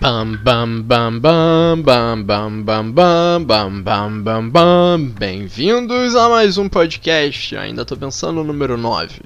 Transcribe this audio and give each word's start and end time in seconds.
Bam 0.00 0.34
bam 0.42 0.80
bam 0.80 1.20
bam 1.20 1.82
bam 1.82 2.24
bam 2.24 2.62
bam 2.64 2.90
bam 2.90 3.44
bam 3.44 3.82
bam 3.84 4.22
bam 4.22 4.48
bam 4.48 5.04
Bem-vindos 5.18 6.16
a 6.16 6.26
mais 6.26 6.56
um 6.56 6.70
podcast, 6.70 7.54
ainda 7.54 7.84
tô 7.84 7.94
pensando 7.94 8.36
no 8.36 8.44
número 8.44 8.78
9. 8.78 9.20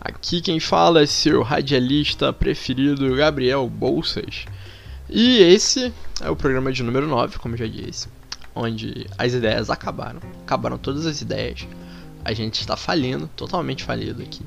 Aqui 0.00 0.40
quem 0.40 0.58
fala 0.58 1.02
é 1.02 1.06
seu 1.06 1.42
radialista 1.42 2.32
preferido, 2.32 3.14
Gabriel 3.14 3.68
Bolsas. 3.68 4.46
E 5.10 5.42
esse 5.42 5.92
é 6.22 6.30
o 6.30 6.36
programa 6.36 6.72
de 6.72 6.82
número 6.82 7.06
9, 7.06 7.38
como 7.38 7.54
já 7.54 7.66
disse, 7.66 8.08
onde 8.54 9.06
as 9.18 9.34
ideias 9.34 9.68
acabaram. 9.68 10.20
Acabaram 10.46 10.78
todas 10.78 11.04
as 11.04 11.20
ideias. 11.20 11.68
A 12.24 12.32
gente 12.32 12.58
está 12.58 12.74
falindo, 12.74 13.28
totalmente 13.36 13.84
falido 13.84 14.22
aqui. 14.22 14.40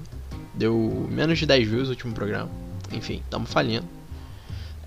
Deu 0.56 1.08
menos 1.12 1.38
de 1.38 1.46
10 1.46 1.68
views 1.68 1.88
o 1.90 1.92
último 1.92 2.12
programa. 2.12 2.50
Enfim, 2.92 3.22
estamos 3.24 3.54
falindo. 3.54 3.99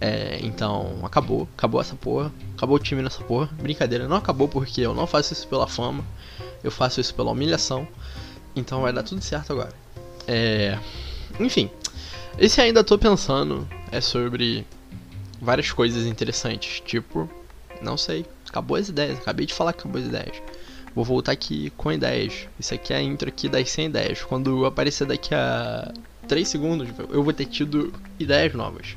É, 0.03 0.41
então, 0.43 0.99
acabou. 1.05 1.49
Acabou 1.57 1.81
essa 1.81 1.95
porra. 1.95 2.33
Acabou 2.57 2.75
o 2.75 2.81
time 2.81 3.01
nessa 3.03 3.23
porra. 3.23 3.49
Brincadeira, 3.63 4.09
não 4.09 4.17
acabou 4.17 4.49
porque 4.49 4.81
eu 4.81 4.93
não 4.93 5.07
faço 5.07 5.33
isso 5.33 5.47
pela 5.47 5.69
fama. 5.69 6.05
Eu 6.65 6.73
faço 6.73 7.01
isso 7.01 7.15
pela 7.15 7.31
humilhação. 7.31 7.87
Então 8.57 8.83
vai 8.83 8.93
dar 8.93 9.05
tudo 9.05 9.23
certo 9.23 9.53
agora. 9.53 9.73
É. 10.27 10.77
Enfim. 11.39 11.71
Esse 12.37 12.61
ainda 12.61 12.83
tô 12.83 12.99
pensando 12.99 13.69
é 13.93 14.01
sobre 14.01 14.67
várias 15.41 15.71
coisas 15.71 16.05
interessantes. 16.05 16.81
Tipo, 16.81 17.31
não 17.81 17.97
sei. 17.97 18.27
Acabou 18.49 18.77
as 18.77 18.89
ideias. 18.89 19.21
Acabei 19.21 19.47
de 19.47 19.55
falar 19.55 19.73
que 19.73 19.83
acabou 19.83 20.01
as 20.01 20.09
ideias. 20.09 20.43
Vou 20.97 21.05
voltar 21.05 21.31
aqui 21.31 21.71
com 21.77 21.93
ideias. 21.93 22.49
Isso 22.59 22.75
aqui 22.75 22.93
é 22.93 22.97
a 22.97 23.03
intro 23.03 23.29
aqui 23.29 23.49
das 23.49 23.71
100 23.71 23.87
ideias. 23.87 24.23
Quando 24.25 24.67
aparecer 24.67 25.07
daqui 25.07 25.33
a 25.33 25.95
3 26.27 26.49
segundos, 26.49 26.89
eu 27.09 27.23
vou 27.23 27.33
ter 27.33 27.47
tido 27.47 27.95
ideias 28.19 28.53
novas. 28.53 28.97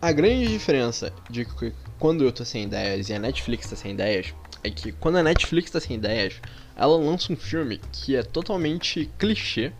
A 0.00 0.12
grande 0.12 0.46
diferença 0.46 1.12
de 1.28 1.44
que 1.44 1.72
quando 1.98 2.22
eu 2.22 2.30
tô 2.30 2.44
sem 2.44 2.62
ideias 2.62 3.08
e 3.08 3.14
a 3.14 3.18
Netflix 3.18 3.68
tá 3.68 3.74
sem 3.74 3.94
ideias 3.94 4.32
é 4.62 4.70
que 4.70 4.92
quando 4.92 5.16
a 5.16 5.24
Netflix 5.24 5.72
tá 5.72 5.80
sem 5.80 5.96
ideias, 5.96 6.40
ela 6.76 6.96
lança 6.96 7.32
um 7.32 7.36
filme 7.36 7.80
que 7.90 8.14
é 8.14 8.22
totalmente 8.22 9.10
clichê. 9.18 9.72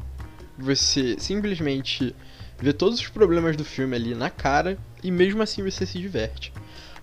Você 0.58 1.14
simplesmente 1.20 2.16
vê 2.60 2.72
todos 2.72 2.98
os 2.98 3.06
problemas 3.06 3.56
do 3.56 3.64
filme 3.64 3.94
ali 3.94 4.12
na 4.12 4.28
cara 4.28 4.76
e 5.04 5.10
mesmo 5.12 5.40
assim 5.40 5.62
você 5.62 5.86
se 5.86 6.00
diverte. 6.00 6.52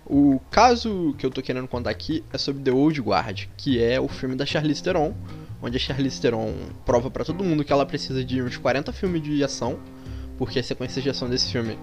O 0.05 0.41
caso 0.51 1.15
que 1.17 1.25
eu 1.25 1.31
tô 1.31 1.41
querendo 1.41 1.69
contar 1.69 1.91
aqui 1.91 2.21
é 2.33 2.37
sobre 2.37 2.63
The 2.63 2.71
Old 2.71 2.99
Guard, 2.99 3.45
que 3.55 3.81
é 3.81 3.97
o 3.97 4.09
filme 4.09 4.35
da 4.35 4.45
Charlize 4.45 4.83
Theron, 4.83 5.15
onde 5.61 5.77
a 5.77 5.79
Charlize 5.79 6.19
Theron 6.19 6.53
prova 6.85 7.09
para 7.09 7.23
todo 7.23 7.45
mundo 7.45 7.63
que 7.63 7.71
ela 7.71 7.85
precisa 7.85 8.25
de 8.25 8.41
uns 8.41 8.57
40 8.57 8.91
filmes 8.91 9.23
de 9.23 9.41
ação, 9.41 9.79
porque 10.37 10.59
as 10.59 10.65
sequências 10.65 11.01
de 11.01 11.09
ação 11.09 11.29
desse 11.29 11.49
filme 11.49 11.79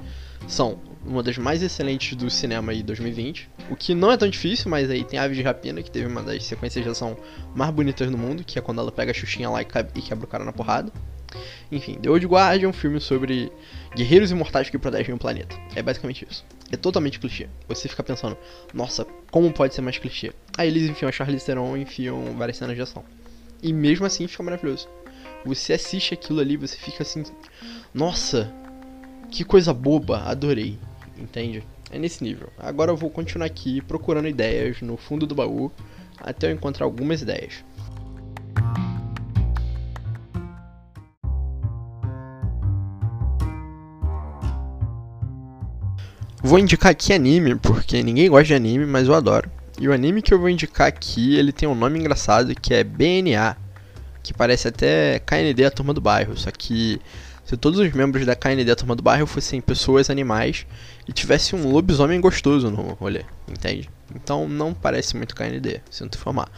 são 0.48 0.78
uma 1.04 1.22
das 1.22 1.36
mais 1.36 1.62
excelentes 1.62 2.16
do 2.16 2.30
cinema 2.30 2.72
aí 2.72 2.82
2020. 2.82 3.48
O 3.70 3.76
que 3.76 3.94
não 3.94 4.12
é 4.12 4.16
tão 4.16 4.28
difícil, 4.28 4.70
mas 4.70 4.90
aí 4.90 5.04
tem 5.04 5.18
Aves 5.18 5.36
de 5.36 5.42
Rapina, 5.42 5.82
que 5.82 5.90
teve 5.90 6.06
uma 6.06 6.22
das 6.22 6.44
sequências 6.44 6.84
de 6.84 6.90
ação 6.90 7.16
mais 7.54 7.70
bonitas 7.72 8.10
do 8.10 8.16
mundo, 8.16 8.44
que 8.44 8.58
é 8.58 8.62
quando 8.62 8.80
ela 8.80 8.92
pega 8.92 9.10
a 9.10 9.14
Xuxinha 9.14 9.50
lá 9.50 9.62
e 9.62 9.64
quebra 9.64 10.24
o 10.24 10.26
cara 10.26 10.44
na 10.44 10.52
porrada. 10.52 10.92
Enfim, 11.70 11.94
The 11.94 12.10
Old 12.10 12.26
Guard 12.26 12.62
é 12.62 12.68
um 12.68 12.72
filme 12.72 13.00
sobre 13.00 13.50
guerreiros 13.96 14.30
imortais 14.30 14.68
que 14.68 14.78
protegem 14.78 15.14
o 15.14 15.18
planeta. 15.18 15.56
É 15.74 15.82
basicamente 15.82 16.26
isso. 16.30 16.44
É 16.70 16.76
totalmente 16.76 17.18
clichê. 17.18 17.48
Você 17.68 17.88
fica 17.88 18.02
pensando, 18.02 18.36
nossa, 18.74 19.06
como 19.30 19.50
pode 19.50 19.74
ser 19.74 19.80
mais 19.80 19.96
clichê? 19.96 20.32
Aí 20.56 20.68
eles 20.68 20.88
enfiam 20.88 21.08
a 21.08 21.12
Charlize 21.12 21.44
Theron 21.46 21.76
e 21.76 21.82
enfiam 21.82 22.36
várias 22.36 22.58
cenas 22.58 22.76
de 22.76 22.82
ação. 22.82 23.02
E 23.62 23.72
mesmo 23.72 24.04
assim 24.04 24.26
fica 24.26 24.42
maravilhoso. 24.42 24.88
Você 25.44 25.72
assiste 25.72 26.14
aquilo 26.14 26.40
ali, 26.40 26.56
você 26.56 26.76
fica 26.76 27.02
assim, 27.02 27.24
nossa, 27.94 28.52
que 29.32 29.44
coisa 29.44 29.72
boba, 29.72 30.18
adorei. 30.18 30.78
Entende? 31.18 31.64
É 31.90 31.98
nesse 31.98 32.22
nível. 32.22 32.50
Agora 32.58 32.92
eu 32.92 32.96
vou 32.96 33.10
continuar 33.10 33.46
aqui 33.46 33.80
procurando 33.80 34.28
ideias 34.28 34.80
no 34.82 34.96
fundo 34.96 35.26
do 35.26 35.34
baú 35.34 35.72
até 36.20 36.46
eu 36.46 36.52
encontrar 36.52 36.84
algumas 36.84 37.22
ideias. 37.22 37.64
Vou 46.44 46.58
indicar 46.58 46.90
aqui 46.90 47.12
anime, 47.12 47.54
porque 47.56 48.02
ninguém 48.02 48.28
gosta 48.28 48.46
de 48.46 48.54
anime, 48.54 48.84
mas 48.84 49.08
eu 49.08 49.14
adoro. 49.14 49.50
E 49.80 49.88
o 49.88 49.92
anime 49.92 50.20
que 50.20 50.34
eu 50.34 50.38
vou 50.38 50.48
indicar 50.48 50.88
aqui, 50.88 51.36
ele 51.36 51.52
tem 51.52 51.68
um 51.68 51.74
nome 51.74 51.98
engraçado 51.98 52.54
que 52.54 52.74
é 52.74 52.84
BNA, 52.84 53.56
que 54.22 54.34
parece 54.34 54.68
até 54.68 55.20
KND, 55.20 55.64
a 55.64 55.70
turma 55.70 55.94
do 55.94 56.00
bairro, 56.00 56.36
só 56.36 56.50
que 56.50 57.00
se 57.52 57.56
todos 57.58 57.78
os 57.78 57.92
membros 57.92 58.24
da 58.24 58.34
KND, 58.34 58.74
turma 58.74 58.96
do 58.96 59.02
bairro, 59.02 59.26
fossem 59.26 59.60
pessoas 59.60 60.08
animais 60.08 60.64
e 61.06 61.12
tivesse 61.12 61.54
um 61.54 61.70
lobisomem 61.70 62.18
gostoso 62.18 62.70
no 62.70 62.94
rolê, 62.94 63.26
entende? 63.46 63.90
Então 64.14 64.48
não 64.48 64.72
parece 64.72 65.14
muito 65.18 65.34
KND, 65.34 65.82
sinto 65.90 66.16
informar. 66.16 66.50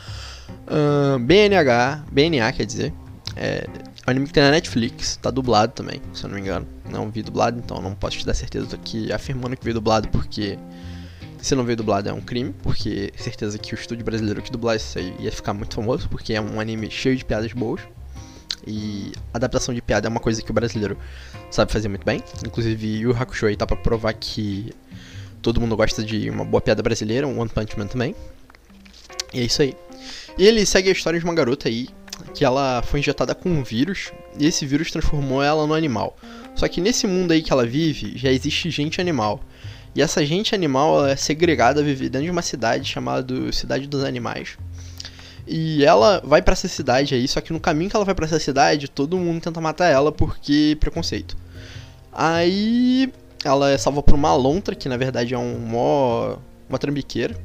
Uh, 0.69 1.19
BNH, 1.19 2.05
BNA 2.13 2.53
quer 2.53 2.65
dizer, 2.65 2.93
é 3.35 3.67
um 4.07 4.11
anime 4.13 4.29
que 4.29 4.33
tem 4.33 4.45
na 4.45 4.53
Netflix, 4.53 5.17
tá 5.17 5.33
dublado 5.33 5.73
também, 5.73 6.01
se 6.13 6.23
eu 6.23 6.29
não 6.29 6.37
me 6.37 6.43
engano. 6.43 6.65
Não 6.89 7.11
vi 7.11 7.25
dublado, 7.25 7.59
então 7.59 7.83
não 7.83 7.93
posso 7.93 8.19
te 8.19 8.25
dar 8.27 8.35
certeza, 8.35 8.65
tô 8.65 8.77
aqui 8.77 9.13
afirmando 9.13 9.57
que 9.57 9.65
veio 9.65 9.75
dublado 9.75 10.07
porque 10.11 10.57
se 11.39 11.57
não 11.57 11.65
veio 11.65 11.77
dublado 11.77 12.09
é 12.09 12.13
um 12.13 12.21
crime, 12.21 12.55
porque 12.63 13.13
certeza 13.17 13.59
que 13.59 13.75
o 13.75 13.77
estúdio 13.77 14.05
brasileiro 14.05 14.41
que 14.41 14.53
dublar 14.53 14.77
isso 14.77 14.97
aí 14.97 15.13
ia 15.19 15.33
ficar 15.33 15.55
muito 15.55 15.75
famoso, 15.75 16.09
porque 16.09 16.35
é 16.35 16.41
um 16.41 16.61
anime 16.61 16.89
cheio 16.89 17.17
de 17.17 17.25
piadas 17.25 17.53
boas. 17.53 17.81
E 18.67 19.13
adaptação 19.33 19.75
de 19.75 19.83
piada 19.83 20.09
é 20.09 20.11
uma 20.11 20.21
coisa 20.21 20.43
que 20.43 20.51
o 20.51 20.55
brasileiro 20.55 20.97
sabe 21.51 21.73
fazer 21.73 21.89
muito 21.89 22.05
bem. 22.05 22.23
Inclusive, 22.47 23.07
o 23.07 23.11
Hakusho 23.11 23.47
aí 23.47 23.57
tá 23.57 23.67
pra 23.67 23.77
provar 23.77 24.13
que 24.15 24.73
todo 25.43 25.61
mundo 25.61 25.77
gosta 25.77 26.03
de 26.03 26.31
uma 26.31 26.45
boa 26.45 26.61
piada 26.61 26.83
brasileira, 26.83 27.27
um 27.27 27.39
One 27.39 27.51
Punch 27.51 27.79
Man 27.79 27.87
também. 27.87 28.15
E 29.33 29.41
é 29.41 29.43
isso 29.45 29.61
aí. 29.63 29.77
E 30.39 30.47
ele 30.47 30.65
segue 30.65 30.89
a 30.89 30.93
história 30.93 31.19
de 31.19 31.25
uma 31.25 31.35
garota 31.35 31.69
aí 31.69 31.89
que 32.33 32.45
ela 32.45 32.83
foi 32.83 33.01
injetada 33.01 33.35
com 33.35 33.49
um 33.49 33.63
vírus 33.63 34.13
e 34.39 34.47
esse 34.47 34.65
vírus 34.65 34.91
transformou 34.91 35.43
ela 35.43 35.67
no 35.67 35.75
animal. 35.75 36.17
Só 36.55 36.69
que 36.69 36.81
nesse 36.81 37.07
mundo 37.07 37.33
aí 37.33 37.43
que 37.43 37.53
ela 37.53 37.67
vive 37.67 38.17
já 38.17 38.31
existe 38.31 38.71
gente 38.71 39.01
animal. 39.01 39.41
E 39.95 40.03
essa 40.03 40.25
gente 40.25 40.55
animal 40.55 41.07
é 41.07 41.15
segregada 41.15 41.81
a 41.81 41.85
viver 41.85 42.09
dentro 42.09 42.25
de 42.25 42.31
uma 42.31 42.43
cidade 42.43 42.89
chamada 42.89 43.53
Cidade 43.53 43.87
dos 43.87 44.03
Animais. 44.03 44.57
E 45.47 45.85
ela 45.85 46.23
vai 46.25 46.41
para 46.41 46.53
essa 46.53 46.69
cidade 46.69 47.15
aí, 47.15 47.29
só 47.29 47.41
que 47.41 47.53
no 47.53 47.61
caminho 47.61 47.91
que 47.91 47.97
ela 47.97 48.05
vai 48.05 48.15
para 48.15 48.25
essa 48.25 48.39
cidade, 48.39 48.89
todo 48.89 49.19
mundo 49.19 49.43
tenta 49.43 49.61
matar 49.61 49.89
ela 49.89 50.11
porque 50.11 50.77
preconceito. 50.81 51.37
Aí 52.13 53.13
ela 53.45 53.71
é 53.71 53.77
salva 53.77 54.03
por 54.03 54.15
uma 54.15 54.35
lontra, 54.35 54.75
que 54.75 54.89
na 54.89 54.97
verdade 54.97 55.35
é 55.35 55.39
um 55.39 55.59
mó, 55.59 56.37
uma 56.69 56.79
trambiqueira. 56.79 57.37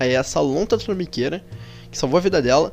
Aí 0.00 0.12
essa 0.12 0.40
lontra 0.40 0.76
trambiqueira, 0.76 1.44
que 1.90 1.96
salvou 1.96 2.18
a 2.18 2.20
vida 2.20 2.42
dela, 2.42 2.72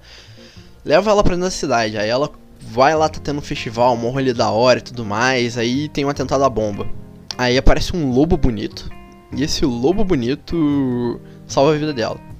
leva 0.83 1.11
ela 1.11 1.23
pra 1.23 1.35
dentro 1.35 1.45
da 1.45 1.51
cidade. 1.51 1.97
Aí 1.97 2.09
ela 2.09 2.31
vai 2.59 2.95
lá, 2.95 3.07
tá 3.07 3.19
tendo 3.19 3.39
um 3.39 3.41
festival, 3.41 3.93
um 3.93 4.09
rolê 4.09 4.33
da 4.33 4.49
hora 4.49 4.79
e 4.79 4.81
tudo 4.81 5.05
mais. 5.05 5.57
Aí 5.57 5.87
tem 5.89 6.03
um 6.03 6.09
atentado 6.09 6.43
à 6.43 6.49
bomba. 6.49 6.87
Aí 7.37 7.57
aparece 7.57 7.95
um 7.95 8.11
lobo 8.11 8.37
bonito. 8.37 8.89
E 9.35 9.43
esse 9.43 9.65
lobo 9.65 10.03
bonito 10.03 11.19
salva 11.47 11.73
a 11.73 11.77
vida 11.77 11.93
dela. 11.93 12.32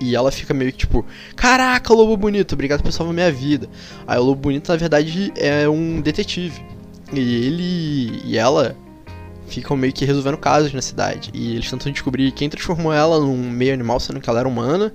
E 0.00 0.14
ela 0.14 0.30
fica 0.30 0.54
meio 0.54 0.72
que 0.72 0.78
tipo, 0.78 1.04
caraca, 1.34 1.92
lobo 1.92 2.16
bonito, 2.16 2.52
obrigado 2.52 2.82
por 2.82 2.92
salvar 2.92 3.14
minha 3.14 3.32
vida. 3.32 3.68
Aí 4.06 4.18
o 4.18 4.22
lobo 4.22 4.40
bonito, 4.40 4.68
na 4.68 4.76
verdade, 4.76 5.32
é 5.36 5.68
um 5.68 6.00
detetive. 6.00 6.62
E 7.12 7.18
ele 7.18 8.22
e 8.24 8.38
ela 8.38 8.76
ficam 9.48 9.76
meio 9.76 9.92
que 9.92 10.04
resolvendo 10.04 10.36
casos 10.36 10.72
na 10.72 10.82
cidade. 10.82 11.30
E 11.34 11.56
eles 11.56 11.70
tentam 11.70 11.90
descobrir 11.90 12.30
quem 12.32 12.48
transformou 12.48 12.92
ela 12.92 13.18
num 13.18 13.50
meio 13.50 13.74
animal, 13.74 13.98
sendo 13.98 14.20
que 14.20 14.28
ela 14.28 14.40
era 14.40 14.48
humana. 14.48 14.92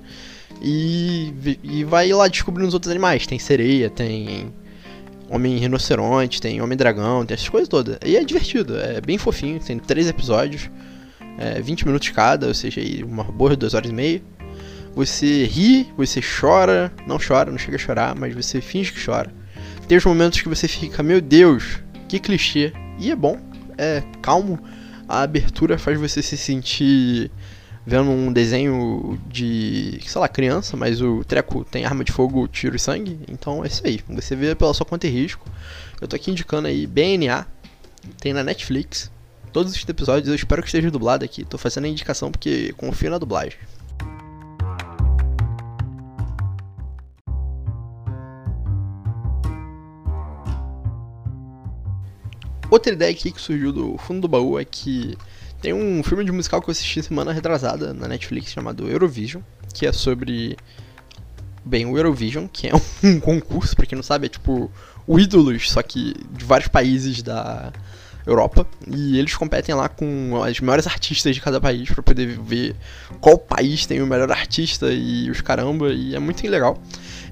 E, 0.62 1.34
e 1.62 1.84
vai 1.84 2.10
lá 2.12 2.28
descobrindo 2.28 2.68
os 2.68 2.74
outros 2.74 2.90
animais. 2.90 3.26
Tem 3.26 3.38
sereia, 3.38 3.90
tem 3.90 4.52
homem 5.28 5.56
rinoceronte, 5.58 6.40
tem 6.40 6.62
homem 6.62 6.76
dragão, 6.76 7.26
tem 7.26 7.34
essas 7.34 7.48
coisas 7.48 7.68
todas. 7.68 7.98
E 8.04 8.16
é 8.16 8.24
divertido, 8.24 8.78
é 8.78 9.00
bem 9.00 9.18
fofinho, 9.18 9.58
tem 9.60 9.78
três 9.78 10.08
episódios, 10.08 10.70
é, 11.38 11.60
20 11.60 11.86
minutos 11.86 12.08
cada, 12.10 12.46
ou 12.46 12.54
seja, 12.54 12.80
uma 13.04 13.24
boa 13.24 13.56
duas 13.56 13.74
horas 13.74 13.90
e 13.90 13.94
meia. 13.94 14.22
Você 14.94 15.44
ri, 15.44 15.92
você 15.96 16.20
chora, 16.20 16.92
não 17.06 17.18
chora, 17.18 17.50
não 17.50 17.58
chega 17.58 17.76
a 17.76 17.80
chorar, 17.80 18.14
mas 18.14 18.34
você 18.34 18.60
finge 18.60 18.92
que 18.92 19.04
chora. 19.04 19.32
Tem 19.88 19.98
os 19.98 20.04
momentos 20.04 20.40
que 20.40 20.48
você 20.48 20.68
fica, 20.68 21.02
meu 21.02 21.20
Deus, 21.20 21.80
que 22.08 22.20
clichê. 22.20 22.72
E 22.98 23.10
é 23.10 23.16
bom, 23.16 23.38
é 23.76 24.02
calmo. 24.22 24.58
A 25.08 25.22
abertura 25.22 25.78
faz 25.78 25.98
você 25.98 26.22
se 26.22 26.36
sentir 26.36 27.30
vendo 27.86 28.10
um 28.10 28.32
desenho 28.32 29.20
de, 29.28 30.00
sei 30.06 30.20
lá, 30.20 30.28
criança, 30.28 30.76
mas 30.76 31.02
o 31.02 31.22
treco 31.24 31.64
tem 31.64 31.84
arma 31.84 32.02
de 32.04 32.12
fogo, 32.12 32.48
tiro 32.48 32.76
e 32.76 32.78
sangue. 32.78 33.20
Então 33.28 33.64
é 33.64 33.66
isso 33.66 33.82
aí. 33.84 34.00
Você 34.08 34.34
vê 34.34 34.54
pela 34.54 34.72
sua 34.72 34.86
conta 34.86 35.06
e 35.06 35.10
risco. 35.10 35.46
Eu 36.00 36.08
tô 36.08 36.16
aqui 36.16 36.30
indicando 36.30 36.68
aí 36.68 36.86
BNA, 36.86 37.46
tem 38.20 38.32
na 38.32 38.42
Netflix. 38.42 39.10
Todos 39.52 39.74
os 39.74 39.88
episódios, 39.88 40.28
eu 40.28 40.34
espero 40.34 40.62
que 40.62 40.68
esteja 40.68 40.90
dublado 40.90 41.24
aqui. 41.24 41.44
Tô 41.44 41.58
fazendo 41.58 41.84
a 41.84 41.88
indicação 41.88 42.30
porque 42.30 42.72
confio 42.76 43.10
na 43.10 43.18
dublagem. 43.18 43.58
Outra 52.74 52.92
ideia 52.92 53.10
aqui 53.10 53.30
que 53.30 53.40
surgiu 53.40 53.72
do 53.72 53.96
fundo 53.98 54.22
do 54.22 54.28
baú 54.28 54.58
é 54.58 54.64
que 54.64 55.16
tem 55.62 55.72
um 55.72 56.02
filme 56.02 56.24
de 56.24 56.32
musical 56.32 56.60
que 56.60 56.68
eu 56.68 56.72
assisti 56.72 57.02
semana 57.02 57.32
retrasada 57.32 57.94
na 57.94 58.06
Netflix 58.06 58.52
chamado 58.52 58.88
Eurovision, 58.88 59.42
que 59.72 59.86
é 59.86 59.92
sobre. 59.92 60.56
Bem, 61.64 61.86
o 61.86 61.96
Eurovision, 61.96 62.46
que 62.46 62.68
é 62.68 62.72
um 63.02 63.18
concurso, 63.18 63.74
pra 63.74 63.86
quem 63.86 63.96
não 63.96 64.02
sabe, 64.02 64.26
é 64.26 64.28
tipo 64.28 64.70
o 65.06 65.18
Ídolos, 65.18 65.70
só 65.70 65.82
que 65.82 66.14
de 66.32 66.44
vários 66.44 66.68
países 66.68 67.22
da 67.22 67.72
Europa. 68.26 68.66
E 68.86 69.18
eles 69.18 69.34
competem 69.34 69.74
lá 69.74 69.88
com 69.88 70.42
as 70.42 70.60
maiores 70.60 70.86
artistas 70.86 71.34
de 71.34 71.40
cada 71.40 71.60
país 71.60 71.90
para 71.90 72.02
poder 72.02 72.38
ver 72.40 72.76
qual 73.20 73.38
país 73.38 73.86
tem 73.86 74.02
o 74.02 74.06
melhor 74.06 74.30
artista 74.30 74.92
e 74.92 75.30
os 75.30 75.40
caramba. 75.40 75.92
E 75.92 76.14
é 76.14 76.18
muito 76.18 76.46
legal. 76.46 76.78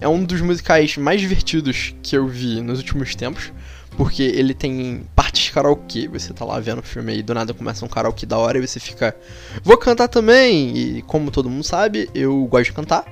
É 0.01 0.09
um 0.09 0.25
dos 0.25 0.41
musicais 0.41 0.97
mais 0.97 1.21
divertidos 1.21 1.95
que 2.03 2.17
eu 2.17 2.27
vi 2.27 2.61
nos 2.61 2.79
últimos 2.79 3.15
tempos. 3.15 3.53
Porque 3.97 4.23
ele 4.23 4.55
tem 4.55 5.07
partes 5.15 5.51
karaokê. 5.51 6.09
Você 6.09 6.33
tá 6.33 6.45
lá 6.45 6.59
vendo 6.59 6.79
o 6.79 6.83
filme 6.83 7.19
e 7.19 7.23
do 7.23 7.35
nada 7.35 7.53
começa 7.53 7.85
um 7.85 7.89
karaokê 7.89 8.27
da 8.27 8.39
hora 8.39 8.59
e 8.59 8.67
você 8.67 8.81
fica. 8.81 9.15
Vou 9.63 9.77
cantar 9.77 10.09
também! 10.09 10.77
E 10.77 11.03
como 11.03 11.31
todo 11.31 11.51
mundo 11.51 11.65
sabe, 11.65 12.09
eu 12.15 12.45
gosto 12.47 12.67
de 12.67 12.73
cantar. 12.73 13.05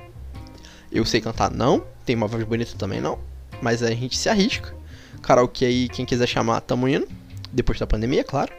Eu 0.91 1.05
sei 1.05 1.21
cantar, 1.21 1.51
não. 1.51 1.83
Tem 2.05 2.15
uma 2.15 2.27
voz 2.27 2.43
bonita 2.43 2.73
também, 2.77 2.99
não. 2.99 3.19
Mas 3.61 3.83
a 3.83 3.91
gente 3.91 4.17
se 4.17 4.27
arrisca. 4.27 4.73
Karaokê 5.21 5.65
aí, 5.65 5.89
quem 5.89 6.05
quiser 6.05 6.27
chamar, 6.27 6.61
tamo 6.61 6.87
indo 6.87 7.07
depois 7.51 7.77
da 7.79 7.85
pandemia, 7.85 8.23
claro. 8.23 8.51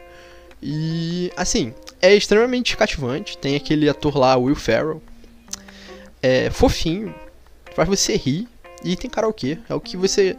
E 0.61 1.31
assim, 1.35 1.73
é 2.01 2.15
extremamente 2.15 2.77
cativante. 2.77 3.37
Tem 3.37 3.55
aquele 3.55 3.89
ator 3.89 4.17
lá, 4.17 4.35
Will 4.37 4.55
Ferrell. 4.55 5.01
É 6.21 6.49
fofinho, 6.49 7.13
faz 7.75 7.87
você 7.87 8.15
rir. 8.15 8.47
E 8.83 8.95
tem 8.95 9.09
karaokê. 9.09 9.57
É 9.69 9.73
o 9.73 9.79
que 9.79 9.95
você 9.95 10.35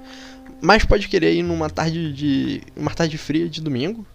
mais 0.61 0.85
pode 0.85 1.09
querer 1.09 1.35
ir 1.35 1.43
numa 1.43 1.71
tarde 1.71 2.13
de. 2.13 2.63
uma 2.77 2.91
tarde 2.93 3.17
fria 3.19 3.49
de 3.49 3.61
domingo. 3.61 4.07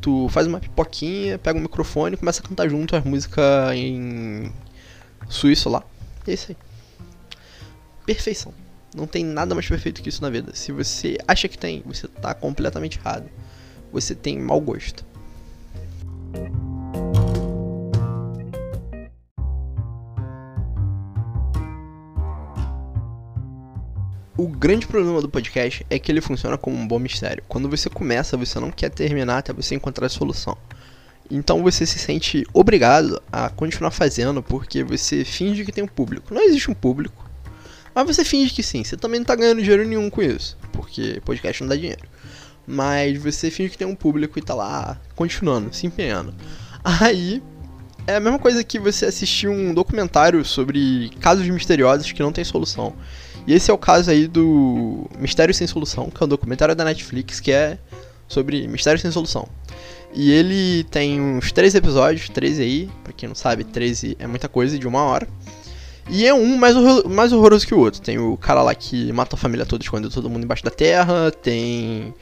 Tu 0.00 0.28
faz 0.28 0.46
uma 0.46 0.60
pipoquinha, 0.60 1.38
pega 1.38 1.56
o 1.56 1.60
um 1.60 1.62
microfone 1.62 2.14
e 2.14 2.18
começa 2.18 2.40
a 2.40 2.46
cantar 2.46 2.68
junto 2.68 2.94
as 2.94 3.04
músicas 3.04 3.74
em 3.74 4.52
suíço 5.28 5.68
lá. 5.68 5.82
É 6.26 6.32
isso 6.32 6.46
aí. 6.50 6.56
Perfeição. 8.04 8.54
Não 8.94 9.06
tem 9.06 9.24
nada 9.24 9.54
mais 9.54 9.68
perfeito 9.68 10.00
que 10.00 10.08
isso 10.08 10.22
na 10.22 10.30
vida. 10.30 10.54
Se 10.54 10.70
você 10.70 11.18
acha 11.26 11.48
que 11.48 11.58
tem, 11.58 11.82
você 11.84 12.06
tá 12.06 12.34
completamente 12.34 12.98
errado 12.98 13.28
você 13.92 14.14
tem 14.14 14.38
mau 14.38 14.60
gosto. 14.60 15.04
Grande 24.66 24.84
problema 24.84 25.22
do 25.22 25.28
podcast 25.28 25.86
é 25.88 25.96
que 25.96 26.10
ele 26.10 26.20
funciona 26.20 26.58
como 26.58 26.76
um 26.76 26.88
bom 26.88 26.98
mistério. 26.98 27.40
Quando 27.46 27.68
você 27.68 27.88
começa, 27.88 28.36
você 28.36 28.58
não 28.58 28.72
quer 28.72 28.90
terminar 28.90 29.38
até 29.38 29.52
você 29.52 29.76
encontrar 29.76 30.06
a 30.06 30.08
solução. 30.08 30.58
Então 31.30 31.62
você 31.62 31.86
se 31.86 32.00
sente 32.00 32.44
obrigado 32.52 33.22
a 33.30 33.48
continuar 33.48 33.92
fazendo 33.92 34.42
porque 34.42 34.82
você 34.82 35.24
finge 35.24 35.64
que 35.64 35.70
tem 35.70 35.84
um 35.84 35.86
público. 35.86 36.34
Não 36.34 36.42
existe 36.42 36.68
um 36.68 36.74
público, 36.74 37.30
mas 37.94 38.08
você 38.08 38.24
finge 38.24 38.52
que 38.52 38.60
sim. 38.60 38.82
Você 38.82 38.96
também 38.96 39.20
não 39.20 39.22
está 39.22 39.36
ganhando 39.36 39.62
dinheiro 39.62 39.86
nenhum 39.86 40.10
com 40.10 40.20
isso, 40.20 40.58
porque 40.72 41.22
podcast 41.24 41.62
não 41.62 41.68
dá 41.68 41.76
dinheiro. 41.76 42.02
Mas 42.66 43.22
você 43.22 43.52
finge 43.52 43.70
que 43.70 43.78
tem 43.78 43.86
um 43.86 43.94
público 43.94 44.36
e 44.36 44.42
tá 44.42 44.52
lá 44.52 45.00
continuando, 45.14 45.72
se 45.72 45.86
empenhando. 45.86 46.34
Aí 46.82 47.40
é 48.04 48.16
a 48.16 48.20
mesma 48.20 48.40
coisa 48.40 48.64
que 48.64 48.80
você 48.80 49.06
assistir 49.06 49.46
um 49.46 49.72
documentário 49.72 50.44
sobre 50.44 51.10
casos 51.20 51.46
misteriosos 51.46 52.10
que 52.10 52.20
não 52.20 52.32
tem 52.32 52.42
solução. 52.42 52.96
E 53.46 53.54
esse 53.54 53.70
é 53.70 53.74
o 53.74 53.78
caso 53.78 54.10
aí 54.10 54.26
do 54.26 55.06
Mistério 55.18 55.54
Sem 55.54 55.66
Solução, 55.66 56.10
que 56.10 56.22
é 56.22 56.26
um 56.26 56.28
documentário 56.28 56.74
da 56.74 56.84
Netflix 56.84 57.38
que 57.38 57.52
é 57.52 57.78
sobre 58.26 58.66
Mistério 58.66 59.00
Sem 59.00 59.10
Solução. 59.10 59.48
E 60.12 60.32
ele 60.32 60.84
tem 60.84 61.20
uns 61.20 61.52
13 61.52 61.78
episódios, 61.78 62.28
13 62.28 62.62
aí, 62.62 62.90
pra 63.04 63.12
quem 63.12 63.28
não 63.28 63.36
sabe, 63.36 63.64
13 63.64 64.16
é 64.18 64.26
muita 64.26 64.48
coisa 64.48 64.78
de 64.78 64.88
uma 64.88 65.02
hora. 65.02 65.28
E 66.08 66.26
é 66.26 66.32
um 66.32 66.56
mais, 66.56 66.76
horror, 66.76 67.08
mais 67.08 67.32
horroroso 67.32 67.66
que 67.66 67.74
o 67.74 67.78
outro. 67.78 68.00
Tem 68.00 68.18
o 68.18 68.36
cara 68.36 68.62
lá 68.62 68.74
que 68.74 69.12
mata 69.12 69.36
a 69.36 69.38
família 69.38 69.66
toda 69.66 69.82
escondendo 69.82 70.10
todo 70.10 70.30
mundo 70.30 70.44
embaixo 70.44 70.64
da 70.64 70.70
terra, 70.70 71.30
tem 71.30 72.14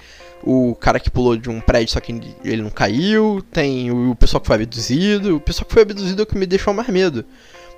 o 0.43 0.75
cara 0.75 0.99
que 0.99 1.11
pulou 1.11 1.37
de 1.37 1.49
um 1.49 1.61
prédio, 1.61 1.93
só 1.93 2.01
que 2.01 2.13
ele 2.43 2.63
não 2.63 2.71
caiu, 2.71 3.43
tem 3.51 3.91
o 3.91 4.15
pessoal 4.15 4.41
que 4.41 4.47
foi 4.47 4.57
abduzido. 4.57 5.37
O 5.37 5.41
pessoal 5.41 5.67
que 5.67 5.73
foi 5.73 5.83
abduzido 5.83 6.21
é 6.21 6.25
o 6.25 6.27
que 6.27 6.37
me 6.37 6.47
deixou 6.47 6.75
mais 6.75 6.89
medo. 6.89 7.25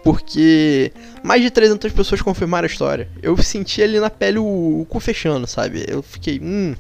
Porque 0.07 0.93
mais 1.21 1.43
de 1.43 1.51
300 1.51 1.93
pessoas 1.93 2.23
confirmaram 2.23 2.65
a 2.65 2.71
história. 2.71 3.09
Eu 3.21 3.37
senti 3.39 3.83
ali 3.83 3.99
na 3.99 4.09
pele 4.09 4.39
o, 4.39 4.81
o 4.81 4.87
cu 4.89 5.01
fechando, 5.01 5.49
sabe? 5.49 5.85
Eu 5.89 6.01
fiquei, 6.01 6.39
hum. 6.41 6.77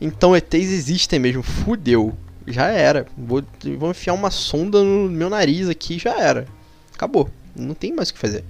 Então 0.00 0.34
ETs 0.34 0.54
existem 0.72 1.18
mesmo, 1.18 1.42
fudeu. 1.42 2.16
Já 2.46 2.68
era. 2.68 3.04
Vou, 3.18 3.44
vou 3.78 3.90
enfiar 3.90 4.14
uma 4.14 4.30
sonda 4.30 4.82
no 4.82 5.10
meu 5.10 5.28
nariz 5.28 5.68
aqui 5.68 5.98
já 5.98 6.18
era. 6.18 6.46
Acabou. 6.94 7.28
Não 7.54 7.74
tem 7.74 7.92
mais 7.92 8.08
o 8.08 8.14
que 8.14 8.18
fazer. 8.18 8.42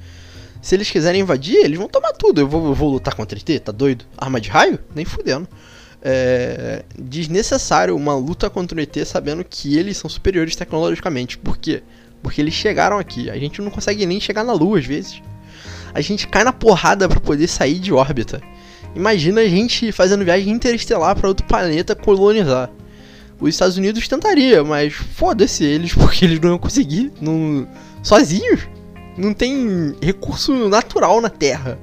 Se 0.63 0.77
eles 0.77 0.89
quiserem 0.89 1.23
invadir, 1.23 1.57
eles 1.57 1.77
vão 1.77 1.89
tomar 1.89 2.13
tudo. 2.13 2.41
Eu 2.41 2.49
vou, 2.49 2.69
eu 2.69 2.75
vou 2.75 2.91
lutar 2.93 3.17
contra 3.17 3.37
ET? 3.37 3.63
Tá 3.65 3.73
doido? 3.73 4.05
Arma 4.17 4.41
de 4.41 4.49
raio? 4.49 4.79
Nem 4.95 5.05
fudendo 5.05 5.49
é, 6.05 6.85
desnecessário 6.99 7.97
uma 7.97 8.15
luta 8.15 8.51
contra 8.51 8.79
o 8.79 8.81
ET 8.81 8.95
sabendo 9.07 9.43
que 9.43 9.79
eles 9.79 9.97
são 9.97 10.09
superiores 10.09 10.55
tecnologicamente. 10.55 11.39
Por 11.39 11.57
quê? 11.57 11.83
Porque 12.25 12.41
eles 12.41 12.55
chegaram 12.55 12.99
aqui. 12.99 13.29
A 13.29 13.39
gente 13.39 13.61
não 13.61 13.71
consegue 13.71 14.07
nem 14.07 14.19
chegar 14.19 14.43
na 14.43 14.55
Lua 14.55 14.79
às 14.79 14.87
vezes. 14.87 15.23
A 15.93 16.01
gente 16.01 16.27
cai 16.27 16.43
na 16.43 16.53
porrada 16.53 17.07
para 17.07 17.21
poder 17.21 17.47
sair 17.47 17.79
de 17.79 17.93
órbita. 17.93 18.41
Imagina 18.97 19.43
a 19.43 19.49
gente 19.49 19.93
fazendo 19.93 20.25
viagem 20.25 20.51
interestelar 20.51 21.15
para 21.15 21.29
outro 21.29 21.47
planeta 21.47 21.95
colonizar. 21.95 22.71
Os 23.39 23.51
Estados 23.51 23.77
Unidos 23.77 24.09
tentaria, 24.09 24.65
mas 24.65 24.95
foda-se 24.95 25.65
eles, 25.65 25.93
porque 25.95 26.25
eles 26.25 26.41
não 26.41 26.51
iam 26.51 26.59
conseguir 26.59 27.13
não, 27.21 27.69
sozinhos. 28.03 28.67
Não 29.19 29.35
tem 29.35 29.95
recurso 30.01 30.69
natural 30.69 31.21
na 31.21 31.29
Terra 31.29 31.79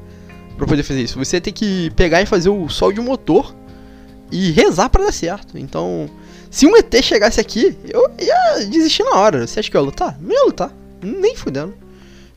para 0.58 0.66
poder 0.66 0.84
fazer 0.84 1.04
isso. 1.04 1.20
Você 1.20 1.40
tem 1.40 1.54
que 1.54 1.92
pegar 1.92 2.22
e 2.22 2.26
fazer 2.26 2.50
o 2.50 2.68
sol 2.68 2.92
de 2.92 3.00
motor 3.00 3.56
e 4.32 4.52
rezar 4.52 4.90
para 4.90 5.06
dar 5.06 5.14
certo. 5.14 5.58
Então, 5.58 6.10
se 6.51 6.68
um 6.68 6.75
ET 6.75 6.94
chegasse 7.01 7.39
aqui, 7.39 7.77
eu 7.88 8.12
ia 8.19 8.65
desistir 8.65 9.03
na 9.03 9.15
hora. 9.15 9.48
Você 9.48 9.62
acha 9.62 9.71
que 9.71 9.77
eu 9.77 9.81
ia 9.81 9.86
lutar? 9.86 10.18
Não 10.19 10.31
ia 10.31 10.44
lutar. 10.44 10.71
Nem 11.01 11.33
fudendo. 11.33 11.74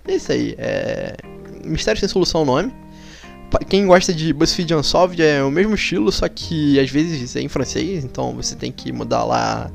É 0.07 0.15
isso 0.15 0.31
aí. 0.31 0.55
É... 0.57 1.17
Mistério 1.65 1.99
Sem 1.99 2.09
Solução 2.09 2.43
o 2.43 2.45
nome. 2.45 2.73
Quem 3.69 3.87
gosta 3.87 4.15
de 4.15 4.33
BuzzFeed 4.33 4.73
Unsolved 4.75 5.21
é 5.21 5.43
o 5.43 5.51
mesmo 5.51 5.75
estilo, 5.75 6.13
só 6.13 6.29
que 6.29 6.79
às 6.79 6.91
vezes 6.91 7.35
é 7.35 7.41
em 7.41 7.49
francês, 7.49 8.05
então 8.05 8.35
você 8.35 8.57
tem 8.57 8.73
que 8.73 8.93
mudar 8.93 9.25
lá 9.25 9.71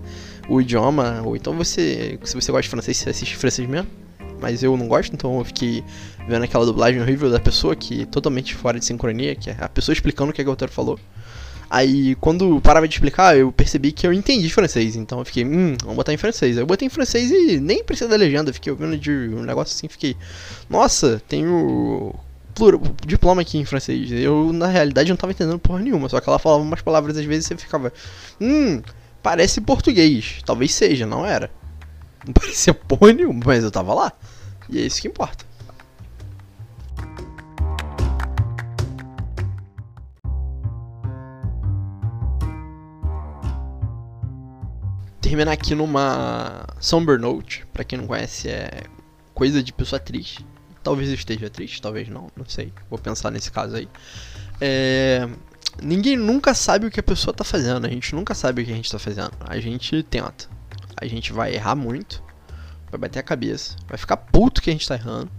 o 0.50 0.60
idioma, 0.60 1.22
ou 1.24 1.36
então 1.36 1.54
você, 1.56 2.20
se 2.24 2.36
você 2.36 2.52
gosta 2.52 2.64
de 2.64 2.70
francês, 2.70 2.98
você 2.98 3.10
assiste 3.10 3.38
francês 3.38 3.68
mesmo. 3.70 3.88
Mas 4.42 4.64
eu 4.64 4.76
não 4.78 4.88
gosto, 4.88 5.14
então 5.14 5.38
eu 5.38 5.46
fiquei 5.46 5.84
vendo 6.28 6.44
aquela 6.44 6.66
dublagem 6.66 7.02
horrível 7.02 7.30
da 7.30 7.40
pessoa 7.40 7.76
que 7.76 8.06
totalmente 8.06 8.56
fora 8.56 8.80
de 8.80 8.86
sincronia, 8.86 9.36
que 9.36 9.50
é 9.50 9.58
a 9.60 9.68
pessoa 9.68 9.94
explicando 9.94 10.32
o 10.32 10.34
que, 10.34 10.42
é 10.42 10.46
que 10.46 10.68
falou. 10.68 10.98
Aí, 11.70 12.16
quando 12.16 12.60
parava 12.62 12.88
de 12.88 12.96
explicar, 12.96 13.38
eu 13.38 13.52
percebi 13.52 13.92
que 13.92 14.08
eu 14.08 14.12
entendi 14.12 14.50
francês. 14.50 14.96
Então 14.96 15.20
eu 15.20 15.26
fiquei, 15.26 15.46
hum, 15.46 15.78
vamos 15.82 15.96
botar 15.96 16.12
em 16.12 16.18
francês. 16.18 16.58
Aí 16.58 16.64
eu 16.64 16.68
botei 16.68 16.88
em 16.88 16.90
francês 16.90 17.30
e 17.30 17.60
nem 17.60 17.84
precisa 17.84 18.10
da 18.10 18.16
legenda. 18.16 18.52
Fiquei 18.52 18.72
ouvindo 18.72 18.98
de 18.98 19.12
um 19.12 19.44
negócio 19.44 19.76
assim, 19.76 19.88
fiquei, 19.88 20.18
nossa, 20.68 21.22
tenho 21.28 22.16
diploma 23.06 23.42
aqui 23.42 23.58
em 23.58 23.66
francês. 23.66 24.12
Eu, 24.12 24.52
na 24.52 24.68
realidade, 24.68 25.10
não 25.10 25.18
tava 25.18 25.32
entendendo 25.32 25.60
porra 25.60 25.80
nenhuma. 25.80 26.10
Só 26.10 26.20
que 26.20 26.28
ela 26.28 26.40
falava 26.40 26.64
umas 26.64 26.82
palavras 26.82 27.16
às 27.18 27.26
vezes 27.26 27.46
e 27.46 27.48
você 27.50 27.58
ficava, 27.58 27.94
hum, 28.42 28.82
parece 29.22 29.62
português. 29.62 30.40
Talvez 30.46 30.74
seja, 30.74 31.06
não 31.06 31.24
era. 31.24 31.52
Não 32.26 32.34
parecia 32.34 32.74
porra 32.74 33.14
nenhuma, 33.14 33.42
mas 33.46 33.64
eu 33.64 33.70
tava 33.70 33.94
lá. 33.94 34.12
E 34.68 34.80
é 34.80 34.82
isso 34.82 35.02
que 35.02 35.08
importa. 35.08 35.49
Terminar 45.22 45.52
aqui 45.52 45.76
numa 45.76 46.66
Somber 46.80 47.20
Note. 47.20 47.66
Pra 47.74 47.84
quem 47.84 47.98
não 47.98 48.08
conhece, 48.08 48.50
é 48.50 48.84
coisa 49.34 49.62
de 49.62 49.72
pessoa 49.72 50.00
triste. 50.00 50.46
Talvez 50.84 51.10
esteja 51.10 51.50
triste, 51.50 51.82
talvez 51.82 52.08
não, 52.08 52.30
não 52.36 52.46
sei. 52.48 52.74
Vou 52.90 52.98
pensar 52.98 53.32
nesse 53.32 53.52
caso 53.52 53.76
aí. 53.76 53.88
É... 54.60 55.28
Ninguém 55.82 56.18
nunca 56.18 56.54
sabe 56.54 56.88
o 56.88 56.92
que 56.92 57.00
a 57.00 57.04
pessoa 57.04 57.34
tá 57.34 57.44
fazendo. 57.44 57.86
A 57.86 57.90
gente 57.90 58.14
nunca 58.14 58.34
sabe 58.34 58.62
o 58.62 58.66
que 58.66 58.72
a 58.72 58.76
gente 58.76 58.92
tá 58.92 59.00
fazendo. 59.00 59.32
A 59.42 59.60
gente 59.60 60.04
tenta. 60.04 60.48
A 60.98 61.06
gente 61.06 61.32
vai 61.32 61.54
errar 61.54 61.76
muito. 61.76 62.22
Vai 62.92 63.00
bater 63.00 63.20
a 63.20 63.24
cabeça. 63.24 63.76
Vai 63.88 63.98
ficar 63.98 64.18
puto 64.18 64.62
que 64.62 64.70
a 64.70 64.74
gente 64.74 64.88
tá 64.88 64.96
errando. 64.96 65.32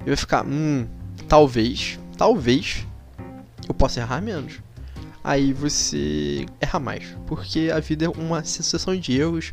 E 0.00 0.04
vai 0.06 0.16
ficar, 0.16 0.44
hum, 0.44 0.86
talvez, 1.28 1.98
talvez 2.18 2.86
eu 3.68 3.74
possa 3.74 4.00
errar 4.00 4.20
menos 4.20 4.60
aí 5.22 5.52
você 5.52 6.46
erra 6.60 6.78
mais. 6.78 7.04
Porque 7.26 7.70
a 7.74 7.80
vida 7.80 8.06
é 8.06 8.08
uma 8.08 8.44
sucessão 8.44 8.96
de 8.96 9.18
erros. 9.18 9.52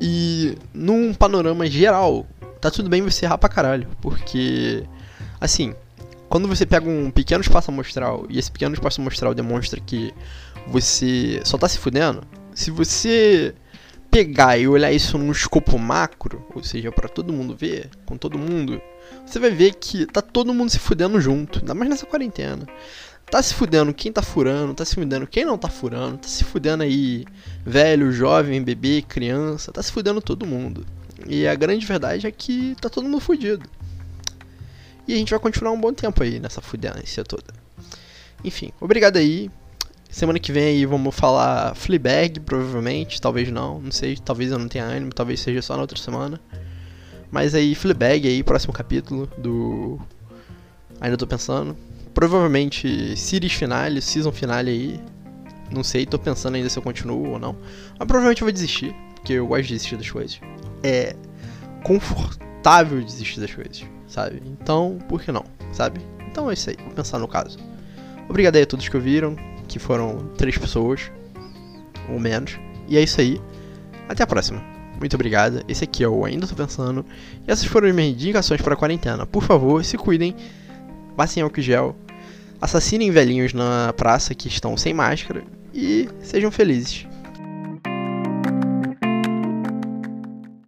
E 0.00 0.56
num 0.74 1.14
panorama 1.14 1.66
geral, 1.66 2.26
tá 2.60 2.70
tudo 2.70 2.88
bem 2.88 3.02
você 3.02 3.24
errar 3.24 3.38
pra 3.38 3.48
caralho. 3.48 3.88
Porque, 4.00 4.84
assim, 5.40 5.74
quando 6.28 6.48
você 6.48 6.64
pega 6.64 6.88
um 6.88 7.10
pequeno 7.10 7.42
espaço 7.42 7.70
amostral 7.70 8.26
e 8.28 8.38
esse 8.38 8.50
pequeno 8.50 8.74
espaço 8.74 9.00
amostral 9.00 9.34
demonstra 9.34 9.80
que 9.80 10.12
você 10.66 11.40
só 11.44 11.58
tá 11.58 11.68
se 11.68 11.78
fudendo, 11.78 12.22
se 12.54 12.70
você 12.70 13.54
pegar 14.10 14.58
e 14.58 14.68
olhar 14.68 14.92
isso 14.92 15.16
num 15.16 15.32
escopo 15.32 15.78
macro, 15.78 16.44
ou 16.54 16.62
seja, 16.62 16.92
para 16.92 17.08
todo 17.08 17.32
mundo 17.32 17.56
ver, 17.56 17.88
com 18.04 18.16
todo 18.16 18.38
mundo, 18.38 18.80
você 19.24 19.38
vai 19.38 19.50
ver 19.50 19.74
que 19.74 20.04
tá 20.06 20.20
todo 20.20 20.52
mundo 20.52 20.70
se 20.70 20.78
fudendo 20.78 21.20
junto, 21.20 21.60
ainda 21.60 21.74
mais 21.74 21.88
nessa 21.90 22.06
quarentena. 22.06 22.66
Tá 23.32 23.42
se 23.42 23.54
fudendo 23.54 23.94
quem 23.94 24.12
tá 24.12 24.20
furando, 24.20 24.74
tá 24.74 24.84
se 24.84 24.94
fudendo 24.94 25.26
quem 25.26 25.46
não 25.46 25.56
tá 25.56 25.70
furando, 25.70 26.18
tá 26.18 26.28
se 26.28 26.44
fudendo 26.44 26.82
aí 26.82 27.24
velho, 27.64 28.12
jovem, 28.12 28.62
bebê, 28.62 29.00
criança, 29.00 29.72
tá 29.72 29.82
se 29.82 29.90
fudendo 29.90 30.20
todo 30.20 30.44
mundo. 30.44 30.84
E 31.26 31.48
a 31.48 31.54
grande 31.54 31.86
verdade 31.86 32.26
é 32.26 32.30
que 32.30 32.76
tá 32.78 32.90
todo 32.90 33.08
mundo 33.08 33.20
fudido. 33.20 33.66
E 35.08 35.14
a 35.14 35.16
gente 35.16 35.30
vai 35.30 35.38
continuar 35.38 35.72
um 35.72 35.80
bom 35.80 35.94
tempo 35.94 36.22
aí 36.22 36.38
nessa 36.38 36.60
fudência 36.60 37.24
toda. 37.24 37.54
Enfim, 38.44 38.70
obrigado 38.78 39.16
aí. 39.16 39.50
Semana 40.10 40.38
que 40.38 40.52
vem 40.52 40.64
aí 40.64 40.84
vamos 40.84 41.14
falar 41.14 41.74
Fleabag, 41.74 42.38
provavelmente, 42.40 43.18
talvez 43.18 43.50
não, 43.50 43.80
não 43.80 43.92
sei, 43.92 44.14
talvez 44.14 44.52
eu 44.52 44.58
não 44.58 44.68
tenha 44.68 44.84
ânimo, 44.84 45.10
talvez 45.10 45.40
seja 45.40 45.62
só 45.62 45.74
na 45.74 45.80
outra 45.80 45.98
semana. 45.98 46.38
Mas 47.30 47.54
aí 47.54 47.74
Fleabag 47.74 48.28
aí, 48.28 48.42
próximo 48.42 48.74
capítulo 48.74 49.26
do 49.38 49.98
ainda 51.00 51.16
tô 51.16 51.26
pensando. 51.26 51.74
Provavelmente 52.14 53.16
series 53.16 53.52
finale, 53.52 54.00
season 54.00 54.32
finale 54.32 54.70
aí. 54.70 55.00
Não 55.70 55.82
sei, 55.82 56.04
tô 56.04 56.18
pensando 56.18 56.54
ainda 56.56 56.68
se 56.68 56.78
eu 56.78 56.82
continuo 56.82 57.30
ou 57.30 57.38
não. 57.38 57.56
Mas 57.98 58.06
provavelmente 58.06 58.42
eu 58.42 58.46
vou 58.46 58.52
desistir, 58.52 58.94
porque 59.14 59.34
eu 59.34 59.46
gosto 59.46 59.62
de 59.62 59.74
desistir 59.74 59.96
das 59.96 60.10
coisas. 60.10 60.40
É 60.82 61.16
confortável 61.82 63.02
desistir 63.02 63.40
das 63.40 63.54
coisas, 63.54 63.84
sabe? 64.06 64.42
Então, 64.46 64.98
por 65.08 65.22
que 65.22 65.32
não, 65.32 65.44
sabe? 65.72 66.00
Então 66.30 66.50
é 66.50 66.54
isso 66.54 66.70
aí, 66.70 66.76
vou 66.84 66.92
pensar 66.92 67.18
no 67.18 67.26
caso. 67.26 67.58
Obrigado 68.28 68.56
aí 68.56 68.62
a 68.62 68.66
todos 68.66 68.88
que 68.88 68.96
ouviram, 68.96 69.36
que 69.66 69.78
foram 69.78 70.30
três 70.36 70.56
pessoas, 70.56 71.10
ou 72.08 72.18
menos. 72.18 72.58
E 72.88 72.96
é 72.96 73.02
isso 73.02 73.20
aí. 73.20 73.40
Até 74.08 74.22
a 74.22 74.26
próxima. 74.26 74.62
Muito 74.98 75.14
obrigado. 75.14 75.62
Esse 75.66 75.84
aqui 75.84 76.04
é 76.04 76.08
o 76.08 76.24
Ainda 76.24 76.46
Tô 76.46 76.54
Pensando. 76.54 77.04
E 77.46 77.50
essas 77.50 77.64
foram 77.64 77.88
as 77.88 77.94
minhas 77.94 78.12
indicações 78.12 78.60
para 78.60 78.74
a 78.74 78.76
quarentena. 78.76 79.26
Por 79.26 79.42
favor, 79.42 79.84
se 79.84 79.96
cuidem. 79.96 80.36
Passem 81.16 81.42
álcool 81.42 81.60
gel. 81.62 81.96
Assassinem 82.60 83.10
velhinhos 83.10 83.52
na 83.52 83.92
praça 83.96 84.34
que 84.34 84.48
estão 84.48 84.76
sem 84.76 84.94
máscara. 84.94 85.42
E 85.74 86.08
sejam 86.22 86.50
felizes. 86.50 87.06